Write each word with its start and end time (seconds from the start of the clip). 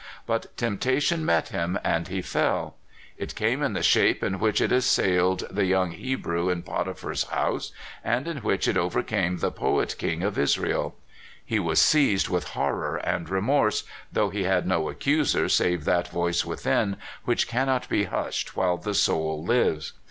But 0.25 0.57
temptation 0.57 1.23
met 1.23 1.49
him, 1.49 1.77
and 1.83 2.07
he 2.07 2.23
fell. 2.23 2.75
It 3.19 3.35
came 3.35 3.61
in 3.61 3.73
the 3.73 3.83
shape 3.83 4.23
in 4.23 4.39
which 4.39 4.59
it 4.59 4.71
assailed 4.71 5.43
the 5.51 5.65
young 5.65 5.91
Hebrew 5.91 6.49
in 6.49 6.63
Potiphar's 6.63 7.25
house, 7.25 7.71
and 8.03 8.27
in 8.27 8.37
which 8.37 8.67
it 8.67 8.77
overcame 8.77 9.37
the 9.37 9.51
poet 9.51 9.93
king 9.99 10.23
of 10.23 10.39
Israel. 10.39 10.95
He 11.45 11.59
was 11.59 11.79
seized 11.79 12.29
with 12.29 12.47
horror 12.57 12.95
and 12.97 13.29
remorse, 13.29 13.83
though 14.11 14.31
he 14.31 14.45
had 14.45 14.65
no 14.65 14.89
accuser 14.89 15.47
save 15.47 15.85
that 15.85 16.07
voice 16.09 16.43
within, 16.43 16.97
which 17.25 17.47
cannot 17.47 17.87
be 17.87 18.05
hushed 18.05 18.55
while 18.57 18.77
the 18.77 18.95
soul 18.95 19.45
lives. 19.45 19.93